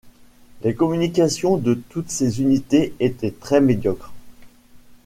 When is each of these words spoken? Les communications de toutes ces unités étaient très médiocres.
Les 0.63 0.73
communications 0.73 1.57
de 1.57 1.75
toutes 1.75 2.09
ces 2.09 2.41
unités 2.41 2.95
étaient 2.99 3.29
très 3.39 3.61
médiocres. 3.61 4.11